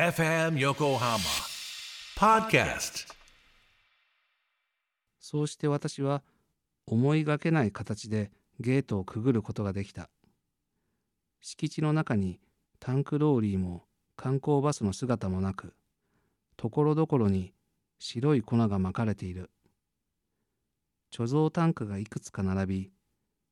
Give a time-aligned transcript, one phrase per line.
[0.00, 1.18] FM Yokohama
[2.16, 3.06] Podcast
[5.18, 6.22] そうして私は
[6.86, 10.08] 思いがけない形でゲートをくぐることができた。
[11.42, 12.40] 敷地の中に
[12.78, 13.84] タンクローリーも
[14.16, 15.74] 観光バスの姿もなく、
[16.56, 17.52] ところどころに
[17.98, 19.50] 白い粉がまかれている。
[21.12, 22.90] 貯蔵タンクがいくつか並び、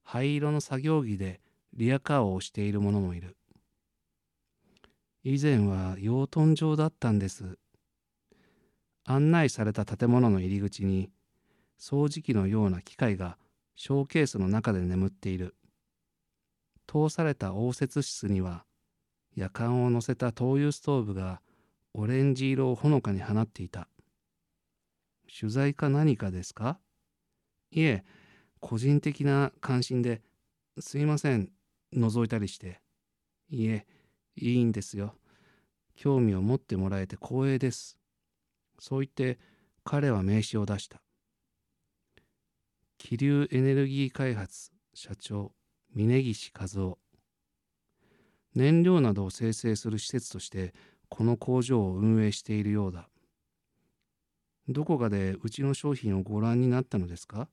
[0.03, 1.43] 灰色の作業着で
[1.75, 3.37] リアカーを押している者もいる。
[5.31, 7.59] 以前は養豚場だったんです。
[9.05, 11.11] 案内された建物の入り口に
[11.79, 13.37] 掃除機のような機械が
[13.77, 15.55] ショーケースの中で眠っている。
[16.87, 18.65] 通された応接室には
[19.35, 21.43] 夜間を乗せた灯油ストーブが
[21.93, 23.87] オレンジ色をほのかに放っていた。
[25.39, 26.79] 取材か何かですか？
[27.71, 28.03] いえ、
[28.61, 30.23] 個人的な関心で、
[30.81, 31.51] すいません、
[31.95, 32.81] 覗いたりして。
[33.51, 33.87] いえ、
[34.39, 35.15] いいんですよ。
[35.97, 37.99] 興味を持ってもらえて光栄です。
[38.79, 39.39] そう言って
[39.85, 41.01] 彼は名刺を出した。
[42.99, 45.53] 気流エネルギー開発社長
[45.95, 46.99] 峯岸和夫
[48.55, 50.75] 燃料などを生成する施設として
[51.09, 53.09] この工場を運営しているようだ
[54.69, 57.49] どこかでうちの商品をご覧になったのですか？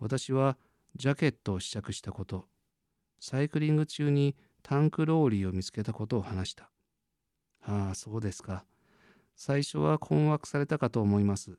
[0.00, 0.56] 私は
[0.96, 2.46] ジャケットを試着したこと
[3.20, 4.34] サイクリング中に
[4.68, 6.70] タンクローリーを見つけたことを話した。
[7.62, 8.66] ああ、そうですか。
[9.34, 11.58] 最初は困惑されたかと思います。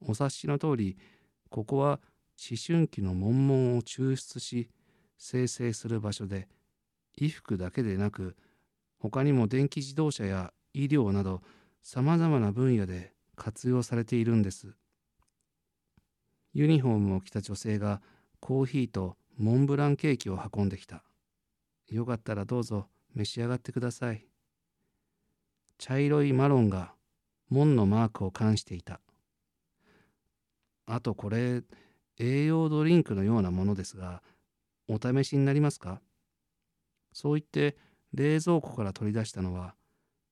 [0.00, 0.96] お察しの通り、
[1.50, 2.00] ここは
[2.40, 4.70] 思春期の悶々を抽出し、
[5.18, 6.48] 生成する場所で、
[7.18, 8.34] 衣服だけでなく、
[8.98, 11.42] 他にも電気自動車や医療など
[11.82, 14.74] 様々な分野で活用されているんです。
[16.54, 18.00] ユニフォームを着た女性が
[18.40, 21.04] コーヒーとモンブランケーキを運んできた。
[21.92, 24.26] よかったらどうぞ召し上がってください。
[25.78, 26.94] 茶色いマロンが
[27.50, 29.00] 門のマークを冠していた。
[30.86, 31.62] あとこれ、
[32.18, 34.22] 栄養ドリンクのようなものですが、
[34.88, 36.00] お試しになりますか？
[37.12, 37.76] そう言って
[38.14, 39.74] 冷蔵庫から取り出したのは、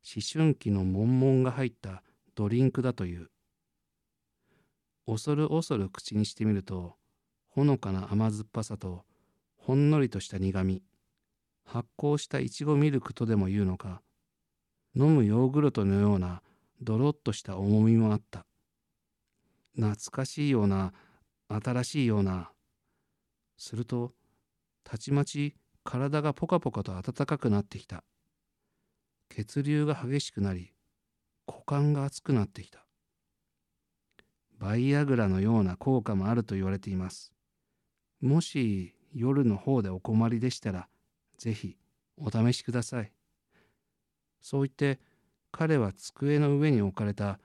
[0.03, 2.03] 思春期の悶々が入った
[2.35, 3.31] ドリンクだという。
[5.07, 6.97] 恐る恐る口にしてみると、
[7.49, 9.05] ほのかな甘酸っぱさと、
[9.57, 10.83] ほんのりとした苦み、
[11.65, 14.03] 発酵したいちごミルクとでも言うのか、
[14.95, 16.43] 飲むヨーグルトのような
[16.83, 18.47] ドロッとした重みもあった。
[19.75, 20.93] 懐かしいような、
[21.49, 22.51] 新しいような。
[23.57, 24.13] すると、
[24.85, 25.55] たちまち
[25.85, 28.05] 体がポカポカと暖かくなってきた。
[29.29, 30.73] 血流が激しくなり、
[31.47, 32.85] 股間が熱くなってきた。
[34.59, 37.33] バイアグラのような効果もあると言われています。
[38.21, 40.89] もし夜の方でお困りでしたら、
[41.41, 41.79] ぜひ
[42.19, 43.11] お試しください。
[44.43, 45.01] そう言って
[45.51, 47.41] 彼は机の上に置かれた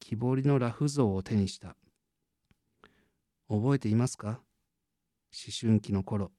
[0.00, 1.76] 木彫りのラフ像を手にした。
[3.48, 4.28] 覚えていますか？
[4.28, 4.38] 思
[5.58, 6.32] 春期の頃。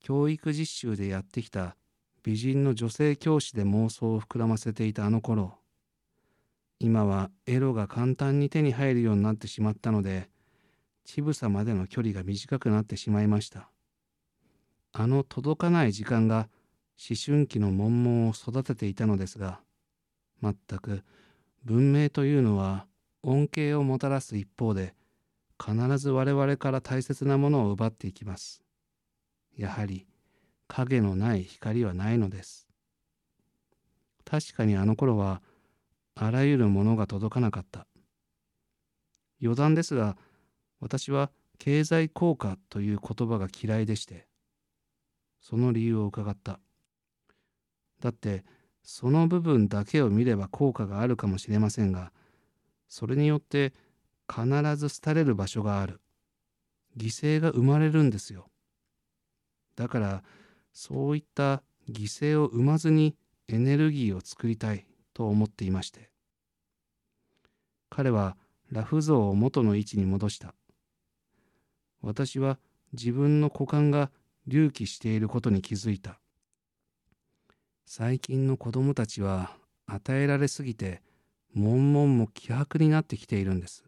[0.00, 1.76] 教育実習でやってきた
[2.24, 5.54] 美人の女性教師で妄想を膨らませていたあの頃。
[6.80, 10.28] 今はエロが簡単に手に入るようになってしまったので、
[11.04, 13.70] 乳房までの距離が短くなってしまいました。
[15.00, 16.48] あの届かない時間が
[17.08, 19.60] 思春期の悶々を育てていたのですが、
[20.42, 21.04] 全く
[21.64, 22.84] 文明というのは
[23.22, 24.96] 恩恵をもたらす一方で、
[25.56, 28.60] 必ず我々から大切なものを奪っていきます。
[29.56, 30.08] やはり
[30.66, 32.66] 影のない光はないのです。
[34.24, 35.42] 確かにあの頃は
[36.16, 37.86] あらゆるものが届かなかった。
[39.40, 40.16] 余談ですが、
[40.80, 44.27] 私は経済効果という言葉が嫌いでして、
[45.48, 46.60] その理由を伺った。
[48.02, 48.44] だって、
[48.82, 52.12] その部分だけを見れば効果があるかもしれませんが、
[52.86, 53.72] それによって
[54.28, 56.02] 必ず廃れる場所がある。
[56.98, 58.50] 犠牲が生まれるんですよ。
[59.74, 60.22] だから、
[60.74, 63.16] そういった犠牲を生まずに
[63.46, 66.10] エネルギーを作りたいと思っていまして。
[67.88, 68.36] 彼は
[68.70, 70.54] ラフ像を元の位置に戻した。
[72.02, 72.58] 私は
[72.92, 74.10] 自分の股間が
[74.50, 76.18] 隆起していることに気づいた。
[77.86, 79.56] 最近の子供たちは
[79.86, 81.02] 与えられすぎて、
[81.54, 83.84] 悶々も希薄になってきているんです。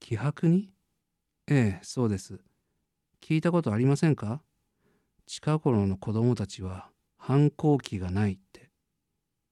[0.00, 0.70] 希薄に？
[1.48, 2.40] ええ、そうです。
[3.20, 4.42] 聞いたことありませんか？
[5.26, 8.70] 近頃の子供たちは反抗期がないって。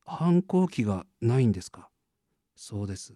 [0.04, 1.88] 反抗期がないんですか？
[2.54, 3.14] そうです。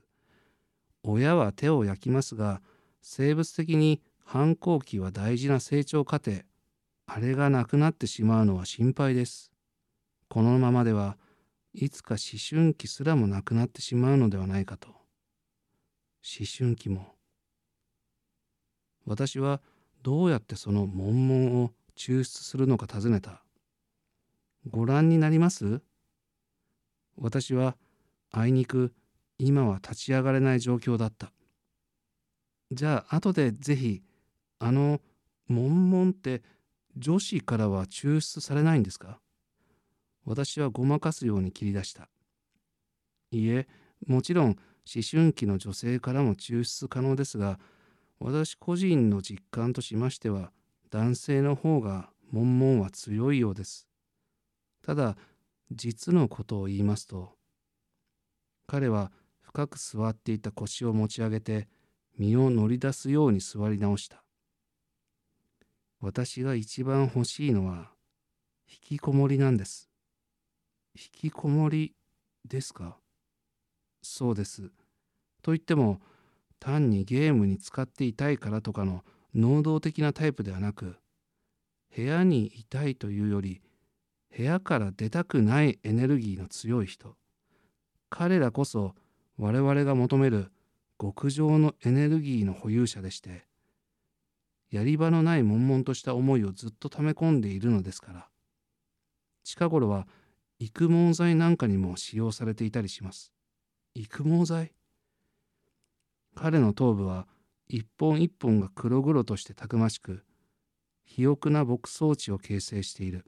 [1.03, 2.63] 親は手を焼きますが、
[3.01, 6.43] 生物的に反抗期は大事な成長過程。
[7.17, 9.51] あれがなくなってしまうのは心配です。
[10.29, 11.17] このままでは
[11.73, 14.89] いつか思春期すらもなくなってしまうのではないかと。
[14.89, 17.15] 思春期も。
[19.07, 19.63] 私は
[20.03, 23.43] どうやってその悶々を抽出するのか尋ねた。
[24.69, 25.81] ご覧になります？
[27.17, 27.79] 私は
[28.31, 28.93] あいにく
[29.39, 31.33] 今は立ち上がれない状況だった。
[32.73, 34.03] じゃあ後でぜひ
[34.59, 35.01] あの
[35.49, 36.43] 悶々って
[36.97, 39.21] 女子からは抽出されないんですか？
[40.25, 42.09] 私はごまかすように切り出した。
[43.31, 43.69] いいえ、
[44.07, 44.57] もちろん思
[45.09, 47.61] 春期の女性からも抽出可能ですが、
[48.19, 50.53] 私個人の実感としましては、
[50.91, 53.87] 男性の方が悶々は強いようです。
[54.83, 55.17] ただ、
[55.71, 57.33] 実のことを言いますと、
[58.67, 59.13] 彼は
[59.43, 61.69] 深く座っていた腰を持ち上げて、
[62.19, 64.23] 身を乗り出すように座り直した。
[66.01, 67.91] 私が一番欲しいのは、
[68.69, 69.89] 引きこもりなんです。
[70.95, 71.95] 引きこもり
[72.47, 72.97] ですか？
[74.03, 74.71] そうです。
[75.43, 76.01] と言っても
[76.59, 79.05] 単にゲームに使っていたいからとかの
[79.35, 80.97] 能動的なタイプではなく
[81.95, 83.63] 部屋にいたいというより
[84.37, 87.15] 部屋から出たくないエネルギーの強い人
[88.11, 88.95] 彼らこそ
[89.39, 90.51] 我々が求める
[91.01, 93.46] 極上のエネルギーの保有者でして
[94.71, 98.29] やり場のない悶々とした思いをずっと溜め込んでいるのですから
[99.45, 100.09] 近頃は
[100.59, 103.31] 育毛剤なんかにも使用されていたりします。
[103.95, 104.73] 育毛剤？
[106.35, 107.27] 彼の頭部は
[107.69, 110.25] 一本一本が黒々としてたくましく、
[111.05, 113.27] 肥沃な牧草地を形成している。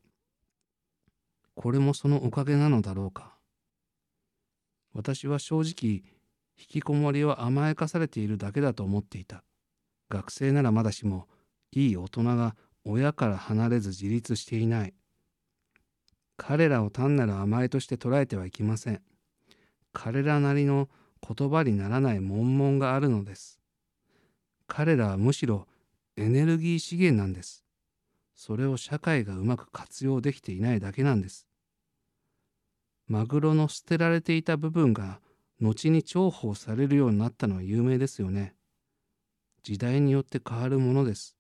[1.55, 3.37] これもそのおかげなのだろうか。
[4.95, 6.03] 私は正直、
[6.59, 9.45] 引きこもりは甘やかされているだけだと思っていた。
[10.09, 11.27] 学生ならまだしも、
[11.73, 14.95] いい大人が親から離れず自立していない。
[16.37, 19.03] 彼らを単なる甘えとして捉えてはいけません。
[19.93, 20.89] 彼らなりの
[21.27, 23.61] 言葉にならない悶々があるのです。
[24.67, 25.67] 彼らはむしろ
[26.17, 27.65] エネルギー資源なんです。
[28.35, 31.47] それを社会がうまく活用できていないだけなんです。
[33.09, 35.21] マグロの捨てられていた部分が
[35.61, 38.55] 後に重宝されるようになったのは有名ですよね。
[39.63, 41.37] 時代によって変わるものです。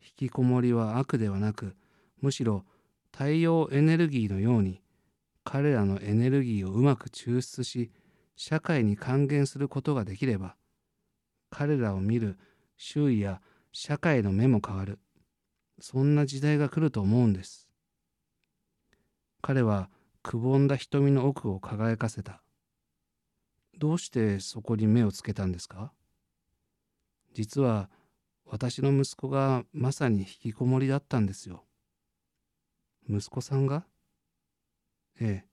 [0.00, 1.76] 引きこもりは悪ではなく、
[2.20, 2.64] むしろ
[3.12, 4.80] 太陽エネルギーのように
[5.44, 7.90] 彼らのエネルギーをうまく抽出し
[8.36, 10.56] 社会に還元することができれば
[11.50, 12.38] 彼らを見る
[12.76, 13.40] 周囲や
[13.72, 14.98] 社会の目も変わる。
[15.80, 17.68] そんな時代が来ると思うんです。
[19.40, 19.90] 彼は
[20.22, 22.42] くぼんだ瞳の奥を輝かせた。
[23.78, 25.92] どうしてそこに目をつけたんですか？
[27.32, 27.88] 実は
[28.44, 31.64] 私の息子がまさに引きこもりだったんですよ
[33.08, 33.84] 息子さんが？
[35.20, 35.46] ええ、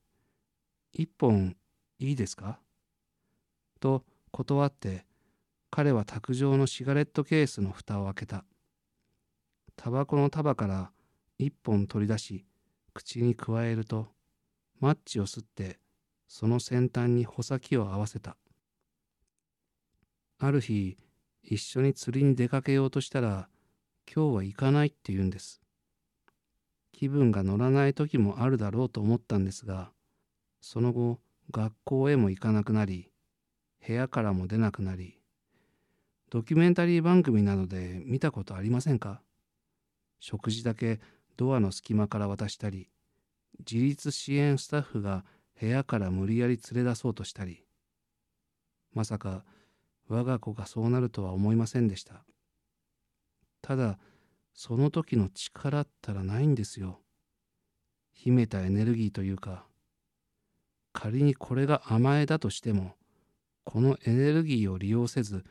[0.91, 1.55] 一本
[1.99, 2.59] いいですか？
[3.79, 5.05] と断って
[5.71, 8.43] 彼は卓上のシガレットケースの蓋を開けた。
[9.75, 10.91] タバコの束から
[11.37, 12.45] 一本取り出し
[12.93, 14.07] 口にくわえると
[14.79, 15.79] マッチを吸って
[16.27, 18.35] その先端に穂先を合わせた。
[20.39, 20.97] ある日
[21.43, 23.49] 一緒に釣りに出かけようとしたら
[24.13, 25.61] 今日は行かないって言うんです。
[26.91, 29.91] 気分が乗らない時もあるだろうと思ったんですが
[30.59, 31.19] その後
[31.49, 33.09] 学校へも行かなくなり
[33.87, 35.17] 部屋からも出なくなり
[36.29, 39.21] ドキュメンタリー番組などで見たことありませんか？
[40.19, 40.99] 食事だけ
[41.37, 42.89] ドアの隙間から渡したり
[43.59, 45.23] 自立支援スタッフが
[45.59, 47.63] 部屋から無理やり連れ出そうとしたり
[48.93, 49.45] まさか
[50.09, 52.25] 我が子がそうなるとは思いませんでした
[53.61, 53.97] ただ
[54.61, 56.99] その時の力ったらないんですよ。
[58.11, 59.65] 秘めたエネルギーというか、
[60.91, 62.95] 仮にこれが甘えだとしても、
[63.63, 65.45] このエネルギーを利用せず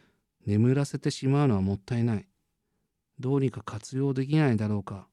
[0.44, 2.28] 眠らせてしまうのはもったいない。
[3.18, 5.08] どうにか活用できないだろうか。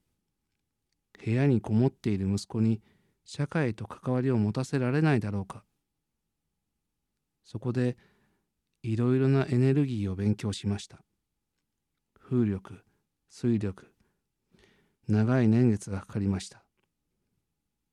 [1.24, 2.82] 部屋にこもっている息子に
[3.24, 5.64] 社会と関わりを持たせられないだろうか。
[7.44, 7.96] そこで
[8.86, 10.98] いろいろなエネルギーを勉強しました。
[12.20, 12.84] 風力、
[13.28, 13.92] 水力
[15.08, 16.64] 長い年月がかかりました。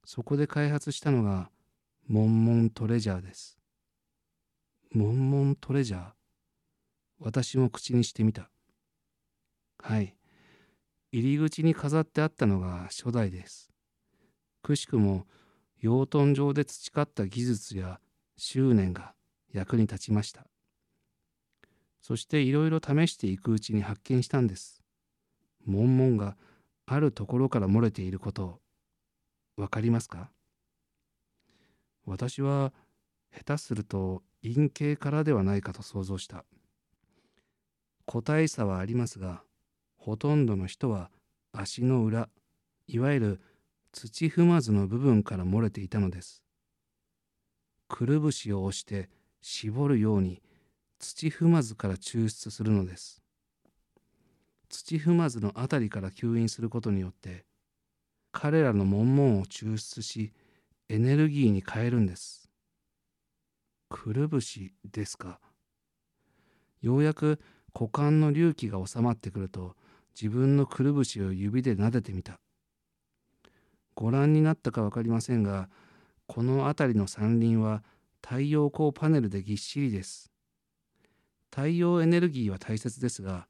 [0.05, 1.49] そこで開発したのが
[2.07, 3.57] モンモントレジャーです。
[4.91, 6.11] モンモントレジャー？
[7.19, 8.51] 私も口にしてみた。
[9.79, 10.15] はい。
[11.11, 13.71] 入り口に飾ってあったのが初代です。
[14.61, 15.25] くしくも
[15.79, 17.99] 養豚場で培った技術や
[18.37, 19.15] 執念が
[19.51, 20.45] 役に立ちました。
[22.03, 24.83] そしていろいろ試していくうちに発見したんです。
[25.65, 26.35] 悶々が
[26.85, 28.59] あるところから漏れていることを
[29.55, 30.29] 分かりますか？
[32.05, 32.73] 私は
[33.33, 36.43] 下手すると陰茎からではないかと想像した。
[38.05, 39.41] 個体差はありますが
[39.95, 41.09] ほとんどの人は
[41.53, 42.27] 足の裏
[42.85, 43.41] いわゆる
[43.93, 46.43] 土踏まずの部分から漏れていたのです。
[47.87, 49.09] くるぶしを押して
[49.41, 50.41] 絞るように
[51.03, 53.21] 土踏まずから抽出するのです。
[54.69, 57.43] 土踏まずのあたりから吸引することによって
[58.31, 60.31] 彼らの悶々を抽出し
[60.87, 62.49] エネルギーに変えるんです。
[63.89, 65.39] くるぶしですか？
[66.81, 67.39] ようやく
[67.77, 69.75] 股間の隆起が収まってくると
[70.19, 72.39] 自分のくるぶしを指で撫でてみた。
[73.93, 75.69] ご覧になったか分かりませんが
[76.27, 77.83] この辺りの山林は
[78.23, 80.32] 太陽光パネルでぎっしりです。
[81.55, 83.45] 太陽エネルギーは大切ですが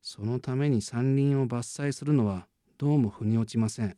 [0.00, 2.46] そのために山林を伐採するのは
[2.78, 3.94] どうも腑に落ちません。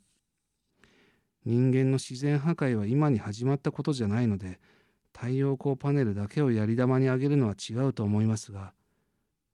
[1.44, 4.58] 人間の自然破壊は今に始まったことじゃないので
[5.12, 8.72] 太陽光パネルだけをやり玉にあげるのは違うと思いますが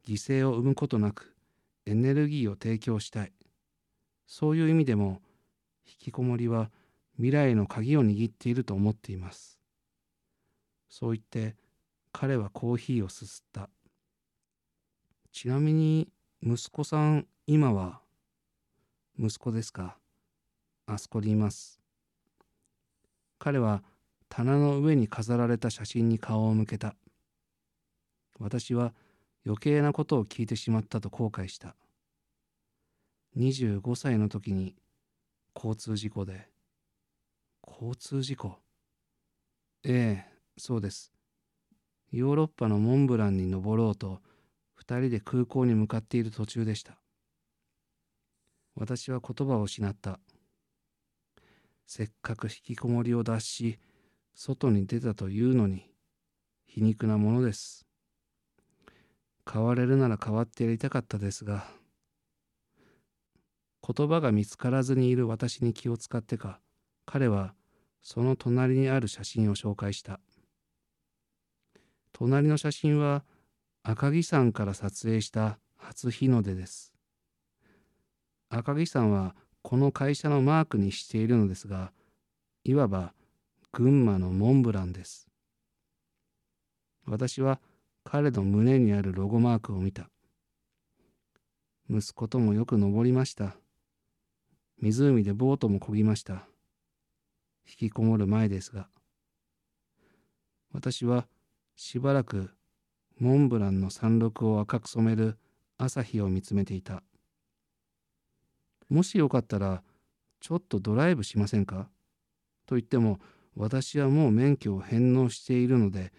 [0.08, 1.36] 犠牲を生むことなく
[1.84, 3.32] エネルギーを提供したい。
[4.26, 5.20] そういう意味でも
[5.86, 6.70] 引きこもりは
[7.16, 9.58] 未来の鍵を握っていると思っています。
[10.88, 11.54] そう言って
[12.12, 13.68] 彼はコーヒーをすすった。
[15.32, 16.08] ちなみに
[16.42, 18.00] 息子さん今は
[19.18, 19.96] 息子ですか？
[20.86, 21.80] あそこにいます。
[23.38, 23.82] 彼は
[24.28, 26.96] 棚の上に飾られた写真に顔を向けた。
[28.38, 28.92] 私は
[29.46, 31.76] 余計なことを聞いてしまったと後悔した。
[33.36, 34.74] 25歳の時に
[35.54, 36.48] 交通事故で。
[37.66, 38.56] 交通事故？
[39.84, 41.12] ええそうです。
[42.10, 44.20] ヨーロッパのモンブランに登ろうと
[44.90, 46.98] 二人で空港に向かっている途中でした。
[48.74, 50.18] 私は言葉を失った。
[51.86, 53.78] せっかく引きこもりを脱し
[54.34, 55.84] 外に出たというのに
[56.66, 57.86] 皮肉なものです。
[59.48, 61.66] 変われるなら変わってやりたかったですが
[63.86, 66.60] 言葉が見つからずにいる私に気を使ってか
[67.06, 67.54] 彼は
[68.02, 70.18] その隣にある写真を紹介した。
[72.12, 73.24] 隣の写真は
[73.82, 76.92] 赤城山から撮影した初日の出です。
[78.50, 81.92] 赤城山はこの会社のマークにしているのですが
[82.64, 83.12] いわば
[83.72, 85.28] 群馬のモンブランです。
[87.06, 87.60] 私は
[88.04, 90.10] 彼の胸にあるロゴマークを見た。
[91.88, 93.56] 息子ともよく登りました。
[94.80, 96.46] 湖でボートも漕ぎました。
[97.66, 98.88] 引きこもる前ですが。
[100.72, 101.26] 私は
[101.76, 102.50] しばらく
[103.20, 105.38] モンブランの山麓を赤く染める
[105.76, 107.02] 朝日を見つめていた。
[108.88, 109.82] もしよかったら
[110.40, 111.90] ちょっとドライブしませんか？
[112.66, 113.20] と言っても
[113.54, 116.12] 私はもう免許を返納しているので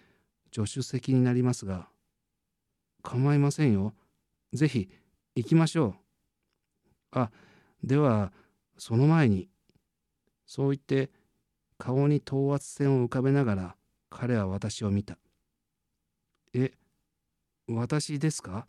[0.54, 1.88] 助手席になりますが。
[3.02, 3.94] 構いませんよ。
[4.52, 4.88] ぜひ
[5.34, 7.18] 行きましょう。
[7.18, 7.30] あ
[7.82, 8.32] では
[8.78, 9.48] その前に。
[10.46, 11.10] そう言って
[11.78, 13.76] 顔に等圧線を浮かべながら
[14.08, 15.18] 彼は私を見た。
[16.54, 16.70] え
[17.68, 18.66] 私ですか？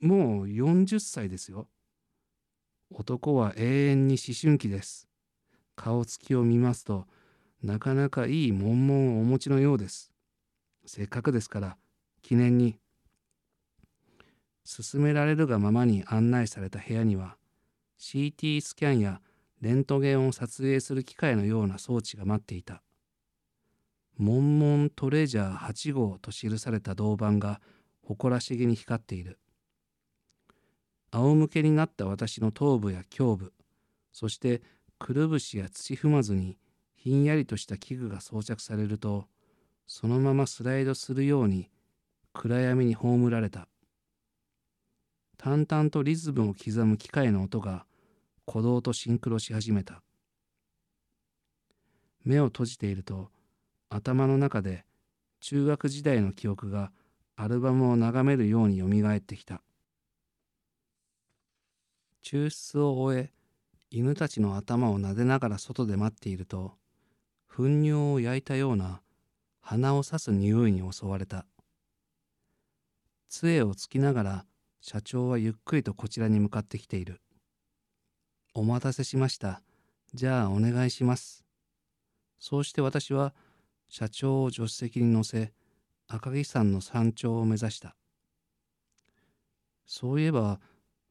[0.00, 1.68] もう40歳ですよ。
[2.90, 5.08] 男は永遠に思春期です。
[5.76, 7.06] 顔つきを見ますと
[7.62, 10.12] なかなかいい悶々をお持ちのようです。
[10.84, 11.76] せっかくですから
[12.20, 12.78] 記念に。
[14.64, 17.36] 勧められるがままに案内された部屋には
[17.98, 19.20] CT スキャンや
[19.60, 22.82] レントゲンを撮影する機械のような装置が待っていた。
[24.18, 27.60] モンモントレジャー8号と記された銅板が
[28.02, 29.38] 誇らしげに光っている。
[31.10, 33.52] 仰向けになった私の頭部や胸部、
[34.12, 34.62] そして
[34.98, 36.58] くるぶしや土踏まずに
[36.94, 39.26] ひんやりとした器具が装着されると、
[39.86, 41.70] そのままスライドするように
[42.32, 43.68] 暗闇に葬られた。
[45.42, 47.84] 淡々とリズムを刻む機械の音が
[48.46, 50.00] 鼓動とシンクロし始めた
[52.24, 53.28] 目を閉じていると
[53.88, 54.84] 頭の中で
[55.40, 56.92] 中学時代の記憶が
[57.36, 59.62] アルバムを眺めるようによみがえってきた
[62.24, 63.30] 抽出を終え
[63.90, 66.72] 犬たちの頭を撫でながら外で待っていると
[67.48, 69.00] 糞尿を焼いたような
[69.60, 71.46] 鼻を刺す匂いに襲われた
[73.28, 74.44] 杖をつきながら
[74.82, 77.22] 社長はゆっくりとこちらに向かってきている。
[78.52, 79.62] お待たせしました。
[80.12, 81.44] じゃあお願いします。
[82.38, 83.32] そうして私は
[83.88, 85.52] 社長を助手席に乗せ、
[86.08, 87.96] 赤城山の山頂を目指した。
[89.86, 90.60] そういえば、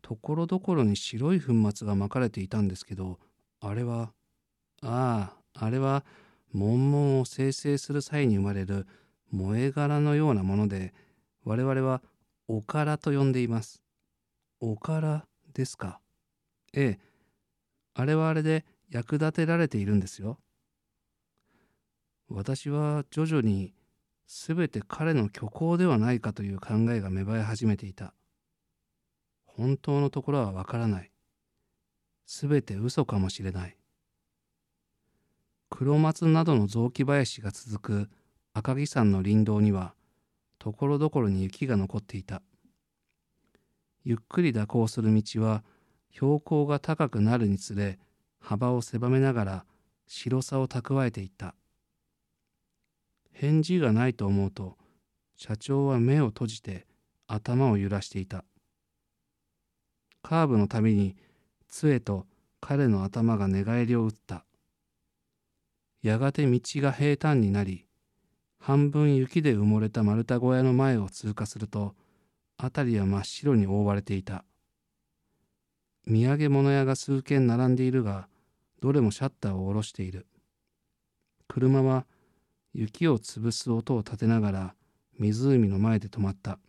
[0.01, 3.19] ところどころに白い粉末がまかれていたんですけど、
[3.59, 4.13] あれは、
[4.81, 6.03] ああ、あれは
[6.53, 8.87] 悶々を生成する際に生まれる
[9.29, 10.93] 燃え殻のようなもので
[11.43, 12.01] 我々は
[12.47, 13.81] おからと呼んでいます。
[14.59, 15.99] おからですか？
[16.73, 16.99] ええ。
[17.93, 20.39] あれはあれで役立てられているんですよ。
[22.29, 23.73] 私は徐々に
[24.33, 28.13] 全て彼の虚構ではないかという考えが芽生え始めていた。
[29.43, 31.11] 本当のところはわからない。
[32.25, 33.75] 全て嘘かもしれない。
[35.69, 38.09] 黒松などの雑木林が続く
[38.53, 39.95] 赤城山の林道には
[40.59, 42.41] ところどころに雪が残っていた。
[44.05, 45.61] ゆっくり蛇行する道は
[46.09, 47.99] 標高が高くなるにつれ
[48.39, 49.65] 幅を狭めながら
[50.07, 51.53] 白さを蓄えていった。
[53.31, 54.77] 返事がないと思うと
[55.35, 56.85] 社長は目を閉じて
[57.27, 58.45] 頭を揺らしていた。
[60.21, 61.15] カーブのたびに
[61.67, 62.27] 杖と
[62.59, 64.45] 彼の頭が寝返りを打った。
[66.03, 67.85] やがて道が平坦になり
[68.59, 71.95] 半分雪で埋もれた丸太小屋の前を通過すると
[72.59, 74.43] 辺りは真っ白に覆われていた。
[76.07, 78.27] 土産物屋が数軒並んでいるが
[78.81, 80.27] どれもシャッターを下ろしている。
[81.47, 82.05] 車は
[82.73, 84.75] 雪を潰す音を立てながら
[85.19, 86.59] 湖の前で止まった。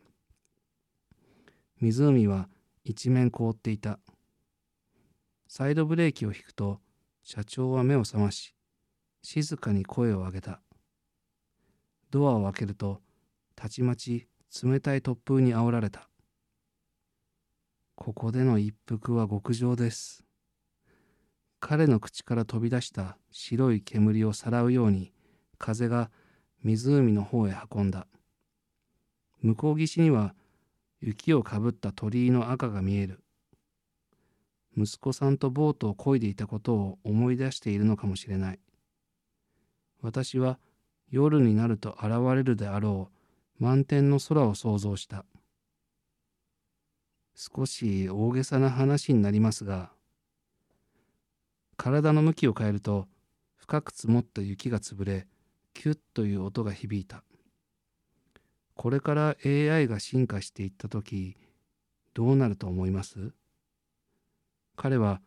[1.81, 2.49] 湖は
[2.85, 3.99] 一面凍っていた。
[5.49, 6.81] サイドブレーキを引くと
[7.23, 8.55] 社長は目を覚まし
[9.23, 10.61] 静かに声を上げた。
[12.11, 13.01] ドアを開けると
[13.55, 14.27] たちまち
[14.63, 16.09] 冷たい突風にあおられた。
[17.95, 20.25] ここでの一服は極上です。
[21.61, 25.13] 彼の口から飛び出した白い煙をさらうように
[25.63, 26.11] 風が
[26.65, 28.09] 湖の方へ運んだ。
[29.43, 30.35] 向こう岸には
[31.01, 33.23] 雪をかぶった鳥居の赤が見える。
[34.77, 38.61] 息子さんとボートを漕いでいたことを思い出しているのかもしれない。
[40.01, 40.59] 私は
[41.11, 43.11] 夜になると現れるであろ
[43.61, 45.25] う満天の空を想像した。
[47.35, 49.91] 少し大げさな話になりますが
[51.77, 53.07] 体の向きを変えると
[53.57, 55.27] 深く積もった雪が潰れ
[55.75, 57.25] キュッという音が響いた。
[58.75, 61.37] これから AI が進化していった時
[62.15, 63.33] どうなると思います？
[64.77, 65.21] 彼は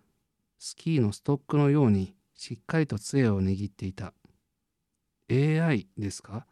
[0.58, 4.14] スキーのストックのようにしっかりと杖を握っていた。
[5.30, 6.46] AI ですか？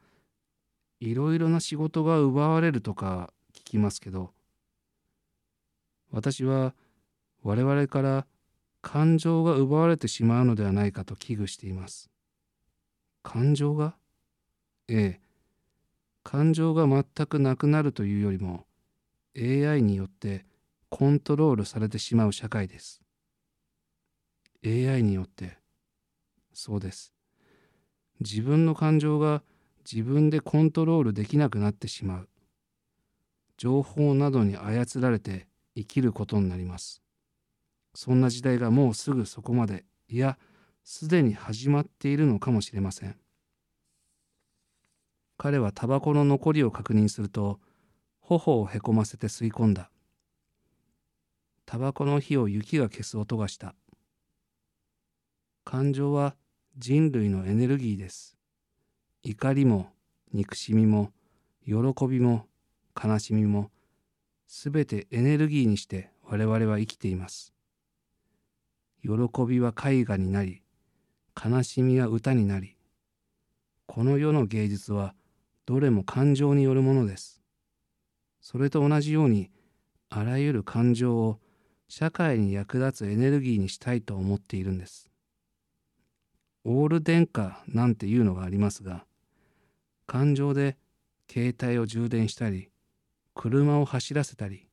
[0.99, 4.31] いろいろな仕事が奪われるとか聞きますけど
[6.11, 6.73] 私は
[7.43, 8.25] 我々から
[8.81, 12.09] 感情が奪われてしまうのではないかと危惧しています。
[13.23, 13.95] 感情が？
[14.87, 15.21] ええ。
[16.23, 18.65] 感情が全くなくなるというよりも
[19.35, 20.45] AI によって
[20.89, 23.01] コントロールされてしまう社会です。
[24.65, 25.57] AI によって
[26.53, 27.13] そうです。
[28.19, 29.43] 自分の感情が
[29.91, 32.29] 自分でコントロールできなくなってしまう。
[33.57, 37.01] 情報などに操られて生きることになります。
[37.95, 39.85] そんな時代がもうすぐそこまで。
[40.07, 40.37] いや
[40.83, 43.15] すでに始まっているのかもしれません。
[45.37, 47.59] 彼はタバコの残りを確認すると
[48.19, 49.89] 頬をへこませて吸い込んだ。
[51.65, 53.75] タバコの火を雪が消す音がした。
[55.63, 56.35] 感情は
[56.77, 58.37] 人類のエネルギーです。
[59.23, 59.87] 怒りも
[60.33, 61.11] 憎しみも
[61.65, 61.73] 喜
[62.07, 62.47] びも
[63.01, 63.71] 悲しみも
[64.47, 67.53] すべてエネルギーにして我々は生きています。
[69.01, 69.11] 喜
[69.47, 70.62] びは絵画になり
[71.41, 72.75] 悲しみは歌になり
[73.85, 75.13] この世の芸術は
[75.65, 77.41] どれも感情によるものです。
[78.41, 79.49] それと同じように
[80.09, 81.39] あらゆる感情を
[81.87, 85.09] 社会に役立つエネルギーにしたいと思っているんです。
[86.65, 89.05] オール電化なんていうのがありますが
[90.07, 90.77] 感情で
[91.29, 92.69] 携帯を充電したり
[93.35, 94.67] 車を走らせたり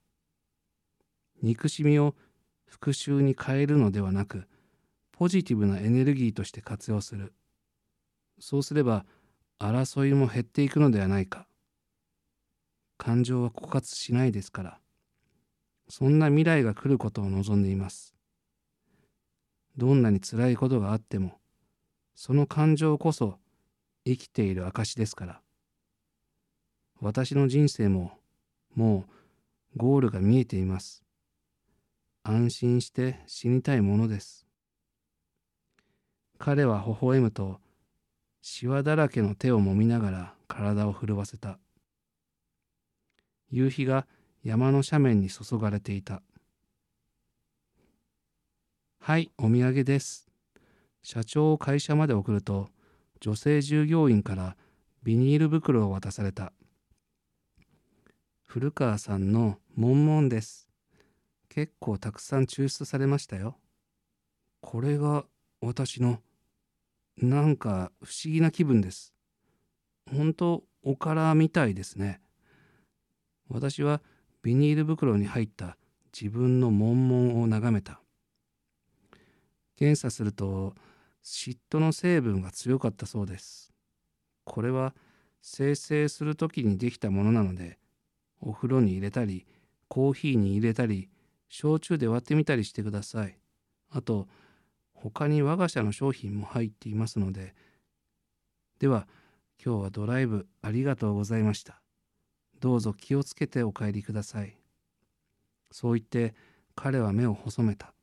[1.43, 2.15] 憎しみを
[2.67, 4.47] 復讐に変えるのではなく
[5.21, 7.35] ポジティブなエネルギーとして活用する。
[8.39, 9.05] そうすれば
[9.59, 11.47] 争いも減っていくのではないか。
[12.97, 14.79] 感情は枯渇しないですから。
[15.91, 18.15] そんな未来が来ることを望んでいます。
[19.77, 21.39] どんなに辛いことがあっても
[22.15, 23.39] その感情こそ
[24.07, 25.43] 生きている証ですから。
[26.99, 28.13] 私の人生も
[28.75, 29.05] も
[29.77, 31.05] うゴールが見えています。
[32.23, 34.50] 安心して死にたいものです。
[36.43, 37.61] 彼は微笑むと
[38.41, 41.59] しわだらけの手をもみながら体を震わせた。
[43.51, 44.07] 夕日が
[44.43, 46.23] 山の斜面に注がれていた。
[49.01, 50.31] はいお土産です。
[51.03, 52.71] 社長を会社まで送ると
[53.21, 54.57] 女性従業員から
[55.03, 56.55] ビニール袋を渡された。
[58.47, 60.71] 古川さんのモンモンです。
[61.51, 63.59] 結構たくさん抽出されましたよ。
[64.63, 65.27] これが
[65.61, 66.19] 私の
[67.21, 69.13] なんか不思議な気分です。
[70.11, 72.21] 本当おからみたいですね。
[73.49, 74.01] 私は
[74.43, 75.77] ビニール袋に入った
[76.19, 78.01] 自分のモンモンを眺めた。
[79.77, 80.75] 検査すると
[81.23, 83.73] 嫉妬の成分が強かったそうです。
[84.45, 84.95] これは
[85.43, 87.79] 生成する時にできたものなので
[88.41, 89.47] お風呂に入れたり
[89.89, 91.09] コーヒーに入れたり
[91.49, 93.39] 焼酎で割ってみたりしてください。
[93.91, 94.29] あと
[95.03, 97.55] 他に我が社の商品も入っていますので。
[98.79, 99.09] では
[99.65, 101.81] 今日はドライブありがとうございました。
[102.61, 104.59] どうぞ気をつけてお帰りください。
[105.71, 106.35] そう言って
[106.75, 107.95] 彼は目を細めた。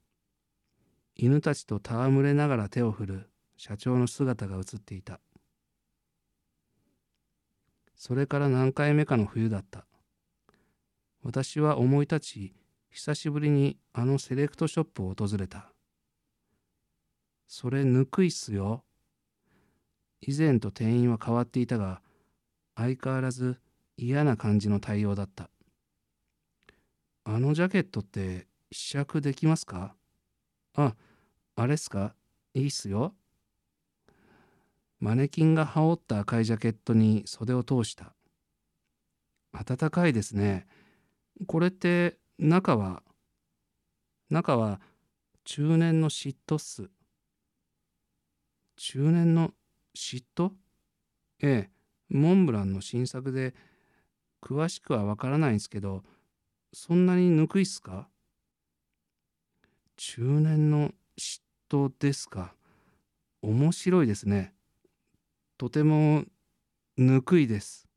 [1.16, 5.20] 犬たちと戯れながら手を振る社長の姿が映っていた。
[7.96, 9.86] それから何回目かの冬だった。
[11.24, 12.54] 私は思い立ち
[12.90, 15.72] 久しぶりにあのセレクトショップを訪れた。
[17.48, 18.84] それぬくいっすよ
[20.22, 22.02] 以前と店員は変わっていたが
[22.76, 23.60] 相変わらず
[23.98, 25.50] 嫌な感じの対応だった
[27.24, 29.96] あのジャケットって試着できますか？
[30.76, 30.94] あ
[31.56, 32.14] あれっすか？
[32.54, 33.14] いいっすよ。
[35.00, 38.14] マネキンが羽織った赤いジャケットに袖を通した。
[39.54, 40.68] 暖かいですね。
[41.48, 43.04] これって中は、
[44.30, 44.80] 中は
[45.44, 46.90] 中年の嫉妬っす。
[48.78, 49.54] 中年の
[49.96, 50.52] 嫉妬？
[51.42, 51.70] ええ、
[52.10, 53.54] モンブランの新作で、
[54.42, 56.04] 詳しくはわからないんですけど、
[56.72, 58.08] そんなにぬくいっすか？
[59.96, 62.54] 中年の嫉当ですか？
[63.42, 64.54] 面白いですね。
[65.58, 66.24] とても
[66.98, 67.88] ぬくいです。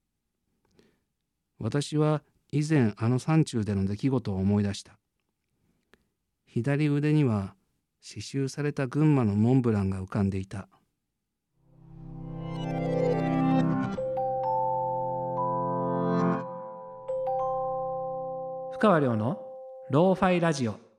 [1.59, 4.99] 私は以前あの山中での出来事を思い出した。
[6.47, 7.55] 左腕には
[8.03, 10.69] 刺繍された群馬のモンブランが浮かんでいた。
[18.73, 19.39] 深川亮の
[19.91, 20.90] ローファイラジオ